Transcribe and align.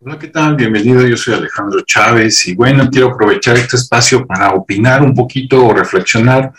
Hola, 0.00 0.16
¿qué 0.16 0.28
tal? 0.28 0.54
Bienvenido, 0.54 1.04
yo 1.04 1.16
soy 1.16 1.34
Alejandro 1.34 1.80
Chávez 1.84 2.46
y 2.46 2.54
bueno, 2.54 2.88
quiero 2.88 3.08
aprovechar 3.08 3.56
este 3.56 3.76
espacio 3.76 4.24
para 4.24 4.52
opinar 4.54 5.02
un 5.02 5.12
poquito 5.12 5.66
o 5.66 5.74
reflexionar 5.74 6.52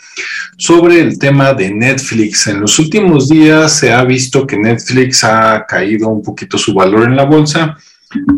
sobre 0.58 1.00
el 1.00 1.18
tema 1.18 1.54
de 1.54 1.70
Netflix. 1.72 2.48
En 2.48 2.60
los 2.60 2.78
últimos 2.78 3.30
días 3.30 3.78
se 3.78 3.94
ha 3.94 4.04
visto 4.04 4.46
que 4.46 4.58
Netflix 4.58 5.24
ha 5.24 5.64
caído 5.66 6.08
un 6.10 6.22
poquito 6.22 6.58
su 6.58 6.74
valor 6.74 7.04
en 7.04 7.16
la 7.16 7.24
bolsa 7.24 7.78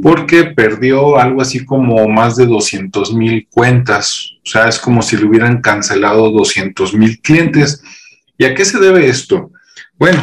porque 0.03 0.45
perdió 0.45 1.19
algo 1.19 1.43
así 1.43 1.65
como 1.65 2.07
más 2.07 2.37
de 2.37 2.47
200 2.47 3.13
mil 3.15 3.49
cuentas. 3.51 4.35
O 4.45 4.49
sea, 4.49 4.69
es 4.69 4.79
como 4.79 5.03
si 5.03 5.17
le 5.17 5.25
hubieran 5.25 5.61
cancelado 5.61 6.31
200 6.31 6.95
mil 6.95 7.21
clientes. 7.21 7.83
¿Y 8.39 8.45
a 8.45 8.55
qué 8.55 8.65
se 8.65 8.79
debe 8.79 9.09
esto? 9.09 9.51
Bueno, 9.99 10.23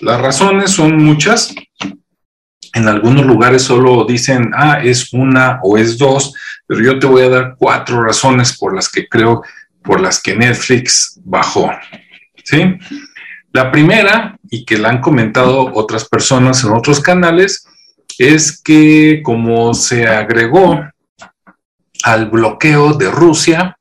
las 0.00 0.20
razones 0.20 0.70
son 0.70 0.96
muchas 0.96 1.54
en 2.76 2.88
algunos 2.88 3.24
lugares 3.24 3.62
solo 3.62 4.04
dicen, 4.04 4.50
ah, 4.54 4.80
es 4.82 5.10
una 5.14 5.60
o 5.62 5.78
es 5.78 5.96
dos, 5.96 6.34
pero 6.66 6.82
yo 6.82 6.98
te 6.98 7.06
voy 7.06 7.22
a 7.22 7.30
dar 7.30 7.56
cuatro 7.58 8.02
razones 8.02 8.54
por 8.58 8.76
las 8.76 8.90
que 8.90 9.08
creo, 9.08 9.42
por 9.82 9.98
las 9.98 10.20
que 10.20 10.36
Netflix 10.36 11.18
bajó. 11.24 11.70
¿Sí? 12.44 12.76
La 13.50 13.72
primera, 13.72 14.36
y 14.50 14.66
que 14.66 14.76
la 14.76 14.90
han 14.90 15.00
comentado 15.00 15.72
otras 15.72 16.06
personas 16.06 16.62
en 16.64 16.72
otros 16.72 17.00
canales, 17.00 17.66
es 18.18 18.60
que 18.60 19.22
como 19.24 19.72
se 19.72 20.06
agregó 20.06 20.78
al 22.04 22.28
bloqueo 22.28 22.92
de 22.92 23.10
Rusia, 23.10 23.75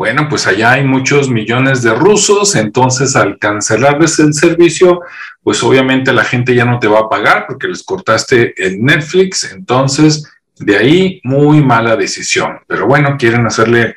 bueno, 0.00 0.28
pues 0.30 0.46
allá 0.46 0.72
hay 0.72 0.84
muchos 0.84 1.28
millones 1.28 1.82
de 1.82 1.94
rusos, 1.94 2.56
entonces 2.56 3.16
al 3.16 3.38
cancelarles 3.38 4.18
el 4.18 4.32
servicio, 4.32 5.02
pues 5.42 5.62
obviamente 5.62 6.14
la 6.14 6.24
gente 6.24 6.54
ya 6.54 6.64
no 6.64 6.78
te 6.78 6.88
va 6.88 7.00
a 7.00 7.08
pagar 7.10 7.44
porque 7.46 7.68
les 7.68 7.82
cortaste 7.82 8.54
el 8.56 8.82
Netflix, 8.82 9.52
entonces 9.52 10.26
de 10.58 10.78
ahí 10.78 11.20
muy 11.22 11.62
mala 11.62 11.96
decisión. 11.96 12.60
Pero 12.66 12.86
bueno, 12.86 13.18
quieren 13.18 13.44
hacerle 13.44 13.94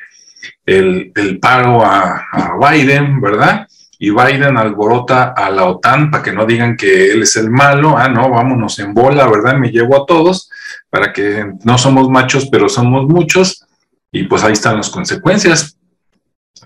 el, 0.66 1.10
paro 1.40 1.82
a, 1.82 2.26
a 2.30 2.58
Biden, 2.60 3.22
¿verdad? 3.22 3.66
y 3.98 4.10
Biden 4.10 4.58
alborota 4.58 5.32
a 5.34 5.48
la 5.48 5.64
OTAN 5.64 6.10
para 6.10 6.22
que 6.22 6.32
no 6.32 6.44
digan 6.44 6.76
que 6.76 7.12
él 7.12 7.22
es 7.22 7.34
el 7.36 7.48
malo, 7.48 7.96
ah, 7.96 8.10
no, 8.10 8.28
vámonos 8.28 8.78
en 8.78 8.92
bola, 8.92 9.26
¿verdad? 9.26 9.56
Me 9.56 9.70
llevo 9.70 10.02
a 10.02 10.04
todos 10.04 10.50
para 10.90 11.14
que 11.14 11.50
no 11.64 11.78
somos 11.78 12.10
machos, 12.10 12.46
pero 12.52 12.68
somos 12.68 13.06
muchos, 13.06 13.64
y 14.12 14.24
pues 14.24 14.44
ahí 14.44 14.52
están 14.52 14.76
las 14.76 14.90
consecuencias 14.90 15.78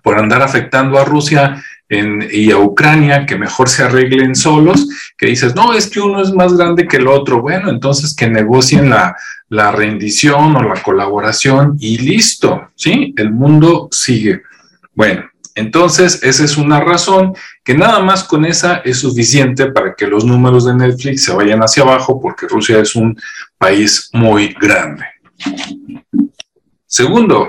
por 0.02 0.18
andar 0.18 0.42
afectando 0.42 0.98
a 0.98 1.04
Rusia 1.04 1.62
y 1.90 2.50
a 2.50 2.58
Ucrania, 2.58 3.24
que 3.24 3.36
mejor 3.36 3.68
se 3.68 3.82
arreglen 3.82 4.34
solos, 4.34 4.88
que 5.16 5.26
dices, 5.26 5.54
no, 5.54 5.72
es 5.72 5.88
que 5.88 6.00
uno 6.00 6.20
es 6.20 6.32
más 6.32 6.54
grande 6.54 6.86
que 6.86 6.98
el 6.98 7.08
otro. 7.08 7.40
Bueno, 7.40 7.70
entonces 7.70 8.14
que 8.14 8.28
negocien 8.28 8.90
la, 8.90 9.16
rendición 9.72 10.54
o 10.56 10.62
la 10.62 10.82
colaboración 10.82 11.76
y 11.80 11.96
listo, 11.98 12.70
¿sí? 12.74 13.14
El 13.16 13.32
mundo 13.32 13.88
sigue. 13.90 14.42
Bueno, 14.94 15.24
entonces 15.54 16.22
esa 16.22 16.44
es 16.44 16.58
una 16.58 16.80
razón 16.80 17.32
que 17.64 17.74
nada 17.74 18.00
más 18.00 18.24
con 18.24 18.44
esa 18.44 18.76
es 18.84 18.98
suficiente 18.98 19.72
para 19.72 19.94
que 19.94 20.06
los 20.06 20.24
números 20.24 20.66
de 20.66 20.74
Netflix 20.74 21.24
se 21.24 21.32
vayan 21.32 21.60
hacia 21.60 21.82
abajo 21.82 22.20
porque 22.20 22.46
Rusia 22.46 22.80
es 22.80 22.94
un 22.94 23.18
país 23.56 24.10
muy 24.12 24.54
grande. 24.60 25.04
Segundo, 26.86 27.48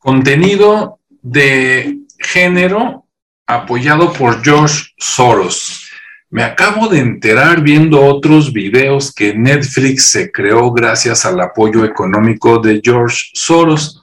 Contenido 0.00 0.98
de 1.20 1.98
género 2.18 3.04
apoyado 3.46 4.14
por 4.14 4.42
George 4.42 4.86
Soros. 4.96 5.90
Me 6.30 6.42
acabo 6.42 6.88
de 6.88 7.00
enterar 7.00 7.60
viendo 7.60 8.02
otros 8.02 8.50
videos 8.50 9.12
que 9.12 9.34
Netflix 9.34 10.06
se 10.06 10.32
creó 10.32 10.72
gracias 10.72 11.26
al 11.26 11.38
apoyo 11.38 11.84
económico 11.84 12.60
de 12.60 12.80
George 12.82 13.26
Soros. 13.34 14.02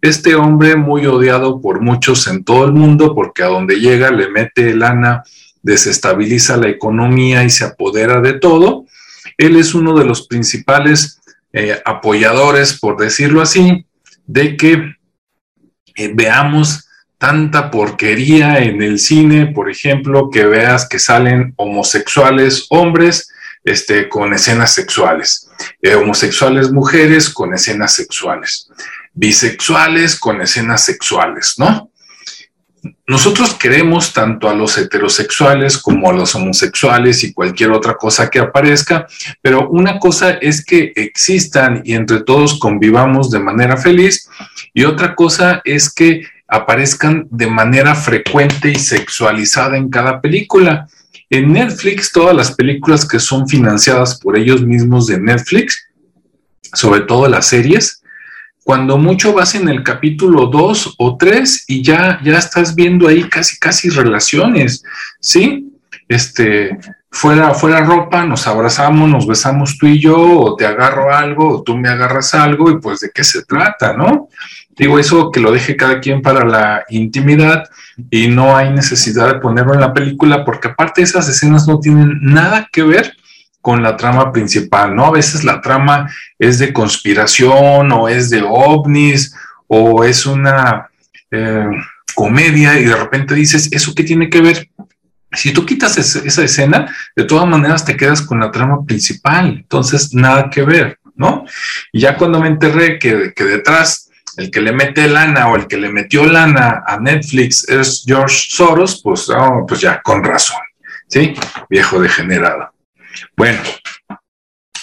Este 0.00 0.36
hombre 0.36 0.76
muy 0.76 1.06
odiado 1.06 1.60
por 1.60 1.80
muchos 1.80 2.28
en 2.28 2.44
todo 2.44 2.64
el 2.64 2.72
mundo 2.72 3.12
porque 3.12 3.42
a 3.42 3.46
donde 3.46 3.80
llega 3.80 4.12
le 4.12 4.28
mete 4.28 4.76
lana, 4.76 5.24
desestabiliza 5.60 6.56
la 6.56 6.68
economía 6.68 7.42
y 7.42 7.50
se 7.50 7.64
apodera 7.64 8.20
de 8.20 8.34
todo. 8.34 8.86
Él 9.36 9.56
es 9.56 9.74
uno 9.74 9.98
de 9.98 10.04
los 10.04 10.28
principales 10.28 11.20
eh, 11.52 11.82
apoyadores, 11.84 12.78
por 12.78 12.96
decirlo 12.96 13.42
así, 13.42 13.84
de 14.24 14.56
que 14.56 15.01
eh, 15.94 16.10
veamos 16.14 16.88
tanta 17.18 17.70
porquería 17.70 18.58
en 18.58 18.82
el 18.82 18.98
cine, 18.98 19.46
por 19.46 19.70
ejemplo, 19.70 20.28
que 20.28 20.44
veas 20.44 20.88
que 20.88 20.98
salen 20.98 21.54
homosexuales 21.56 22.66
hombres 22.70 23.30
este, 23.62 24.08
con 24.08 24.32
escenas 24.34 24.74
sexuales, 24.74 25.48
eh, 25.80 25.94
homosexuales 25.94 26.72
mujeres 26.72 27.30
con 27.30 27.54
escenas 27.54 27.94
sexuales, 27.94 28.68
bisexuales 29.12 30.18
con 30.18 30.40
escenas 30.40 30.84
sexuales, 30.84 31.54
¿no? 31.58 31.91
Nosotros 33.06 33.54
queremos 33.54 34.12
tanto 34.12 34.48
a 34.48 34.54
los 34.54 34.76
heterosexuales 34.76 35.78
como 35.78 36.10
a 36.10 36.12
los 36.12 36.34
homosexuales 36.34 37.22
y 37.22 37.32
cualquier 37.32 37.70
otra 37.70 37.94
cosa 37.94 38.28
que 38.28 38.40
aparezca, 38.40 39.06
pero 39.40 39.68
una 39.68 40.00
cosa 40.00 40.30
es 40.32 40.64
que 40.64 40.92
existan 40.96 41.82
y 41.84 41.94
entre 41.94 42.22
todos 42.22 42.58
convivamos 42.58 43.30
de 43.30 43.38
manera 43.38 43.76
feliz 43.76 44.28
y 44.74 44.84
otra 44.84 45.14
cosa 45.14 45.62
es 45.64 45.92
que 45.92 46.26
aparezcan 46.48 47.28
de 47.30 47.46
manera 47.46 47.94
frecuente 47.94 48.70
y 48.70 48.74
sexualizada 48.74 49.76
en 49.76 49.88
cada 49.88 50.20
película. 50.20 50.88
En 51.30 51.52
Netflix, 51.52 52.10
todas 52.12 52.34
las 52.34 52.52
películas 52.52 53.06
que 53.06 53.20
son 53.20 53.48
financiadas 53.48 54.18
por 54.18 54.36
ellos 54.36 54.62
mismos 54.62 55.06
de 55.06 55.20
Netflix, 55.20 55.88
sobre 56.74 57.02
todo 57.02 57.28
las 57.28 57.46
series, 57.46 58.01
cuando 58.64 58.96
mucho 58.98 59.32
vas 59.32 59.54
en 59.54 59.68
el 59.68 59.82
capítulo 59.82 60.46
2 60.46 60.94
o 60.98 61.16
3 61.16 61.64
y 61.66 61.82
ya, 61.82 62.20
ya 62.22 62.38
estás 62.38 62.74
viendo 62.74 63.08
ahí 63.08 63.24
casi, 63.24 63.58
casi 63.58 63.90
relaciones, 63.90 64.84
¿sí? 65.20 65.68
Este, 66.08 66.78
fuera, 67.10 67.54
fuera 67.54 67.80
ropa, 67.80 68.24
nos 68.24 68.46
abrazamos, 68.46 69.08
nos 69.08 69.26
besamos 69.26 69.78
tú 69.78 69.86
y 69.86 69.98
yo, 69.98 70.40
o 70.40 70.56
te 70.56 70.66
agarro 70.66 71.12
algo, 71.12 71.48
o 71.48 71.62
tú 71.62 71.76
me 71.76 71.88
agarras 71.88 72.34
algo, 72.34 72.70
y 72.70 72.78
pues 72.78 73.00
de 73.00 73.10
qué 73.12 73.24
se 73.24 73.44
trata, 73.44 73.94
¿no? 73.94 74.28
Digo 74.76 74.98
eso 74.98 75.30
que 75.30 75.40
lo 75.40 75.52
deje 75.52 75.76
cada 75.76 76.00
quien 76.00 76.22
para 76.22 76.44
la 76.44 76.84
intimidad 76.88 77.64
y 78.10 78.28
no 78.28 78.56
hay 78.56 78.70
necesidad 78.70 79.28
de 79.28 79.40
ponerlo 79.40 79.74
en 79.74 79.80
la 79.80 79.92
película 79.92 80.44
porque 80.44 80.68
aparte 80.68 81.02
esas 81.02 81.28
escenas 81.28 81.68
no 81.68 81.78
tienen 81.78 82.18
nada 82.22 82.68
que 82.72 82.82
ver 82.82 83.14
con 83.62 83.82
la 83.82 83.96
trama 83.96 84.32
principal, 84.32 84.94
¿no? 84.94 85.06
A 85.06 85.12
veces 85.12 85.44
la 85.44 85.60
trama 85.60 86.12
es 86.38 86.58
de 86.58 86.72
conspiración 86.72 87.92
o 87.92 88.08
es 88.08 88.28
de 88.28 88.42
ovnis 88.46 89.34
o 89.68 90.04
es 90.04 90.26
una 90.26 90.90
eh, 91.30 91.66
comedia 92.14 92.78
y 92.78 92.84
de 92.84 92.96
repente 92.96 93.34
dices, 93.34 93.70
¿eso 93.72 93.94
qué 93.94 94.02
tiene 94.02 94.28
que 94.28 94.42
ver? 94.42 94.68
Si 95.30 95.52
tú 95.52 95.64
quitas 95.64 95.96
esa 95.96 96.44
escena, 96.44 96.94
de 97.16 97.24
todas 97.24 97.48
maneras 97.48 97.84
te 97.84 97.96
quedas 97.96 98.20
con 98.20 98.40
la 98.40 98.50
trama 98.50 98.84
principal, 98.84 99.58
entonces 99.58 100.12
nada 100.12 100.50
que 100.50 100.62
ver, 100.62 100.98
¿no? 101.14 101.46
Y 101.92 102.00
ya 102.00 102.18
cuando 102.18 102.40
me 102.40 102.48
enterré 102.48 102.98
que, 102.98 103.32
detrás 103.34 104.10
el 104.36 104.50
que 104.50 104.60
le 104.60 104.72
mete 104.72 105.08
lana 105.08 105.48
o 105.48 105.56
el 105.56 105.68
que 105.68 105.78
le 105.78 105.88
metió 105.88 106.26
lana 106.26 106.82
a 106.86 106.98
Netflix 106.98 107.66
es 107.68 108.02
George 108.04 108.48
Soros, 108.50 109.00
pues, 109.02 109.30
oh, 109.30 109.64
pues 109.66 109.80
ya 109.80 110.02
con 110.02 110.22
razón, 110.24 110.60
¿sí? 111.06 111.32
Viejo 111.70 112.00
degenerado. 112.00 112.71
Bueno, 113.36 113.60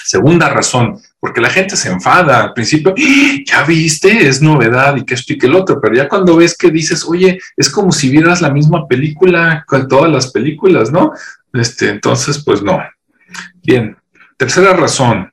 segunda 0.03 0.50
razón, 0.50 1.00
porque 1.19 1.41
la 1.41 1.50
gente 1.50 1.75
se 1.75 1.90
enfada 1.90 2.41
al 2.41 2.53
principio, 2.53 2.95
¡Ah! 2.97 3.38
ya 3.45 3.63
viste, 3.63 4.28
es 4.28 4.41
novedad 4.41 4.95
y 4.95 5.06
que 5.06 5.13
esto 5.13 5.34
y 5.34 5.38
que 5.38 5.47
el 5.47 5.56
otro, 5.56 5.79
pero 5.79 5.95
ya 5.95 6.09
cuando 6.09 6.38
ves 6.38 6.57
que 6.57 6.72
dices, 6.72 7.06
oye, 7.06 7.40
es 7.56 7.69
como 7.69 7.91
si 7.91 8.09
vieras 8.09 8.41
la 8.41 8.50
misma 8.50 8.88
película 8.88 9.63
con 9.67 9.88
todas 9.88 10.12
las 10.12 10.31
películas, 10.31 10.91
¿no? 10.91 11.13
Este, 11.53 11.90
entonces, 11.90 12.44
pues 12.44 12.61
no. 12.61 12.79
Bien, 13.64 13.96
tercera 14.37 14.73
razón, 14.73 15.32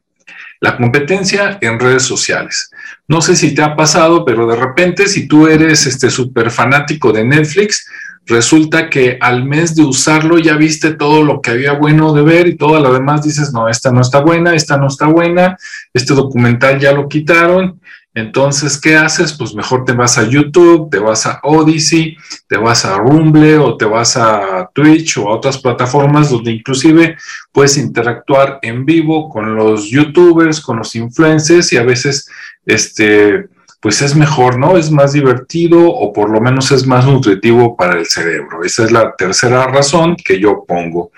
la 0.61 0.77
competencia 0.77 1.59
en 1.61 1.79
redes 1.79 2.03
sociales. 2.03 2.71
No 3.09 3.21
sé 3.21 3.37
si 3.37 3.55
te 3.55 3.63
ha 3.63 3.77
pasado, 3.77 4.25
pero 4.25 4.47
de 4.47 4.57
repente 4.57 5.07
si 5.07 5.29
tú 5.29 5.47
eres 5.47 5.87
este 5.87 6.11
súper 6.11 6.51
fanático 6.51 7.13
de 7.13 7.25
Netflix, 7.25 7.87
resulta 8.27 8.91
que 8.91 9.19
al 9.21 9.45
mes 9.45 9.75
de 9.75 9.85
usarlo 9.85 10.39
ya 10.39 10.57
viste 10.57 10.95
todo 10.95 11.23
lo 11.23 11.41
que 11.41 11.53
había 11.53 11.73
bueno 11.73 12.13
de 12.13 12.23
ver 12.23 12.49
y 12.49 12.57
todo 12.57 12.81
lo 12.81 12.93
demás 12.93 13.23
dices, 13.23 13.53
no, 13.53 13.69
esta 13.69 13.93
no 13.93 14.01
está 14.01 14.21
buena, 14.21 14.55
esta 14.55 14.77
no 14.77 14.89
está 14.89 15.07
buena, 15.07 15.57
este 15.95 16.15
documental 16.15 16.79
ya 16.79 16.93
lo 16.93 17.09
quitaron. 17.09 17.81
Entonces, 18.15 18.81
¿qué 18.81 18.97
haces? 18.97 19.35
Pues 19.35 19.55
mejor 19.55 19.85
te 19.85 19.93
vas 19.93 20.17
a 20.17 20.27
YouTube, 20.27 20.89
te 20.91 20.99
vas 20.99 21.27
a 21.27 21.39
Odyssey, 21.43 22.17
te 22.49 22.57
vas 22.57 22.87
a 22.87 22.97
Rumble 22.97 23.59
o 23.59 23.77
te 23.77 23.85
vas 23.85 24.17
a 24.17 24.71
Twitch 24.73 25.19
o 25.19 25.29
a 25.29 25.35
otras 25.35 25.59
plataformas 25.59 26.31
donde 26.31 26.51
inclusive 26.51 27.19
puedes 27.53 27.77
interactuar 27.77 28.59
en 28.63 28.87
vivo 28.87 29.29
con 29.29 29.55
los 29.55 29.91
youtubers, 29.91 30.63
con 30.63 30.79
los 30.79 30.97
influencers 30.97 31.75
y 31.75 31.77
a 31.77 31.83
veces 31.83 32.27
este, 32.65 33.49
pues 33.81 34.03
es 34.03 34.17
mejor, 34.17 34.59
¿no? 34.59 34.77
Es 34.77 34.91
más 34.91 35.13
divertido 35.13 35.89
o 35.89 36.13
por 36.13 36.31
lo 36.31 36.41
menos 36.41 36.73
es 36.73 36.87
más 36.87 37.07
nutritivo 37.07 37.77
para 37.77 37.99
el 37.99 38.07
cerebro. 38.07 38.65
Esa 38.65 38.85
es 38.85 38.93
la 38.93 39.15
tercera 39.17 39.67
razón 39.67 40.17
que 40.17 40.41
yo 40.41 40.65
pongo. 40.67 41.13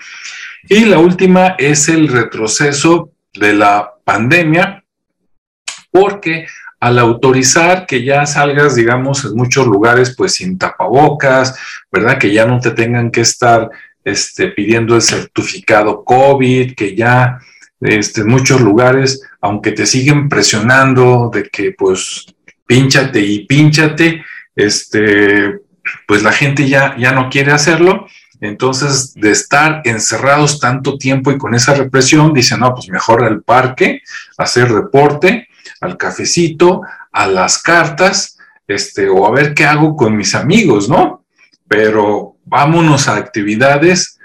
Y 0.67 0.85
la 0.85 0.99
última 0.99 1.55
es 1.57 1.89
el 1.89 2.07
retroceso 2.07 3.11
de 3.33 3.53
la 3.53 3.93
pandemia, 4.03 4.83
porque 5.91 6.45
al 6.79 6.99
autorizar 6.99 7.85
que 7.85 8.03
ya 8.03 8.25
salgas, 8.25 8.75
digamos, 8.75 9.25
en 9.25 9.35
muchos 9.35 9.67
lugares, 9.67 10.15
pues 10.15 10.35
sin 10.35 10.57
tapabocas, 10.57 11.57
¿verdad? 11.91 12.17
Que 12.17 12.31
ya 12.31 12.45
no 12.45 12.59
te 12.59 12.71
tengan 12.71 13.11
que 13.11 13.21
estar 13.21 13.69
este, 14.03 14.49
pidiendo 14.49 14.95
el 14.95 15.01
certificado 15.01 16.03
COVID, 16.03 16.75
que 16.75 16.95
ya 16.95 17.39
este, 17.81 18.21
en 18.21 18.27
muchos 18.27 18.61
lugares, 18.61 19.21
aunque 19.41 19.71
te 19.71 19.85
siguen 19.85 20.29
presionando 20.29 21.29
de 21.33 21.43
que 21.49 21.71
pues 21.71 22.27
pínchate 22.69 23.19
y 23.19 23.47
pínchate, 23.47 24.23
este, 24.55 25.59
pues 26.07 26.21
la 26.21 26.31
gente 26.31 26.69
ya, 26.69 26.95
ya 26.99 27.11
no 27.11 27.27
quiere 27.27 27.51
hacerlo. 27.51 28.05
Entonces, 28.41 29.15
de 29.15 29.31
estar 29.31 29.81
encerrados 29.85 30.59
tanto 30.59 30.99
tiempo 30.99 31.31
y 31.31 31.39
con 31.39 31.55
esa 31.55 31.73
represión, 31.73 32.31
dicen, 32.31 32.59
no, 32.59 32.75
pues 32.75 32.87
mejor 32.89 33.23
al 33.23 33.41
parque, 33.41 34.03
hacer 34.37 34.71
reporte, 34.71 35.47
al 35.81 35.97
cafecito, 35.97 36.83
a 37.11 37.25
las 37.25 37.59
cartas, 37.59 38.37
este, 38.67 39.09
o 39.09 39.25
a 39.25 39.31
ver 39.31 39.55
qué 39.55 39.65
hago 39.65 39.95
con 39.95 40.15
mis 40.15 40.35
amigos, 40.35 40.87
¿no? 40.87 41.25
Pero 41.67 42.35
vámonos 42.45 43.07
a 43.07 43.15
actividades 43.15 44.19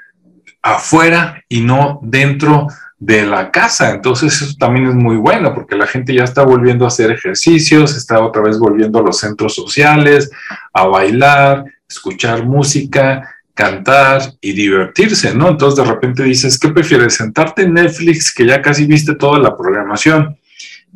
afuera 0.63 1.43
y 1.49 1.63
no 1.63 1.99
dentro 2.03 2.69
de 3.05 3.27
la 3.27 3.51
casa. 3.51 3.91
Entonces 3.91 4.41
eso 4.41 4.55
también 4.59 4.89
es 4.89 4.95
muy 4.95 5.17
bueno 5.17 5.53
porque 5.55 5.77
la 5.77 5.87
gente 5.87 6.15
ya 6.15 6.25
está 6.25 6.43
volviendo 6.43 6.85
a 6.87 6.89
hacer 6.89 7.11
ejercicios, 7.11 7.95
está 7.97 8.25
otra 8.25 8.43
vez 8.43 8.59
volviendo 8.59 8.99
a 8.99 9.03
los 9.03 9.19
centros 9.19 9.55
sociales, 9.55 10.31
a 10.73 10.87
bailar, 10.87 11.65
escuchar 11.87 12.47
música, 12.47 13.37
cantar 13.53 14.23
y 14.41 14.53
divertirse, 14.53 15.35
¿no? 15.35 15.51
Entonces 15.51 15.85
de 15.85 15.91
repente 15.91 16.23
dices, 16.23 16.59
¿qué 16.59 16.71
prefieres? 16.71 17.15
Sentarte 17.15 17.63
en 17.63 17.75
Netflix 17.75 18.33
que 18.33 18.47
ya 18.47 18.63
casi 18.63 18.87
viste 18.87 19.15
toda 19.15 19.39
la 19.39 19.55
programación 19.55 20.39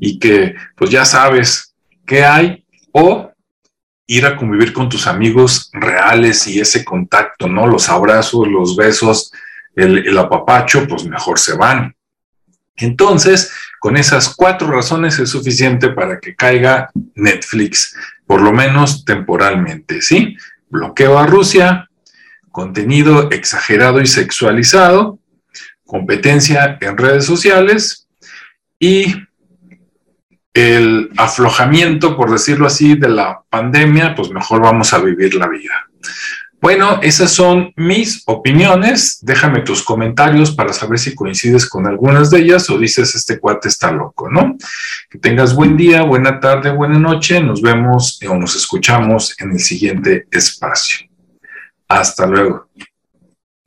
y 0.00 0.18
que 0.18 0.54
pues 0.76 0.90
ya 0.90 1.04
sabes 1.04 1.74
qué 2.06 2.24
hay 2.24 2.64
o 2.92 3.30
ir 4.06 4.24
a 4.24 4.34
convivir 4.34 4.72
con 4.72 4.88
tus 4.88 5.06
amigos 5.06 5.70
reales 5.74 6.48
y 6.48 6.58
ese 6.58 6.86
contacto, 6.86 7.48
¿no? 7.48 7.66
Los 7.66 7.90
abrazos, 7.90 8.48
los 8.48 8.76
besos, 8.76 9.30
el, 9.76 10.08
el 10.08 10.16
apapacho, 10.16 10.88
pues 10.88 11.04
mejor 11.04 11.38
se 11.38 11.54
van. 11.54 11.97
Entonces, 12.78 13.52
con 13.78 13.96
esas 13.96 14.34
cuatro 14.34 14.68
razones 14.70 15.18
es 15.18 15.30
suficiente 15.30 15.90
para 15.90 16.18
que 16.18 16.34
caiga 16.34 16.90
Netflix, 17.14 17.94
por 18.26 18.40
lo 18.40 18.52
menos 18.52 19.04
temporalmente, 19.04 20.02
¿sí? 20.02 20.36
Bloqueo 20.68 21.18
a 21.18 21.26
Rusia, 21.26 21.88
contenido 22.50 23.30
exagerado 23.30 24.00
y 24.00 24.06
sexualizado, 24.06 25.18
competencia 25.84 26.78
en 26.80 26.98
redes 26.98 27.24
sociales 27.24 28.08
y 28.78 29.14
el 30.54 31.10
aflojamiento, 31.16 32.16
por 32.16 32.30
decirlo 32.30 32.66
así, 32.66 32.96
de 32.96 33.08
la 33.08 33.42
pandemia, 33.48 34.14
pues 34.14 34.30
mejor 34.30 34.60
vamos 34.60 34.92
a 34.92 34.98
vivir 34.98 35.34
la 35.34 35.48
vida. 35.48 35.88
Bueno, 36.60 36.98
esas 37.02 37.30
son 37.30 37.72
mis 37.76 38.24
opiniones. 38.26 39.18
Déjame 39.22 39.60
tus 39.60 39.82
comentarios 39.82 40.50
para 40.50 40.72
saber 40.72 40.98
si 40.98 41.14
coincides 41.14 41.68
con 41.68 41.86
algunas 41.86 42.30
de 42.30 42.40
ellas 42.40 42.68
o 42.68 42.78
dices 42.78 43.14
este 43.14 43.38
cuate 43.38 43.68
está 43.68 43.92
loco, 43.92 44.28
¿no? 44.28 44.56
Que 45.08 45.18
tengas 45.18 45.54
buen 45.54 45.76
día, 45.76 46.02
buena 46.02 46.40
tarde, 46.40 46.70
buena 46.72 46.98
noche. 46.98 47.40
Nos 47.40 47.62
vemos 47.62 48.18
o 48.28 48.34
nos 48.34 48.56
escuchamos 48.56 49.36
en 49.40 49.52
el 49.52 49.60
siguiente 49.60 50.26
espacio. 50.32 51.06
Hasta 51.86 52.26
luego. 52.26 52.68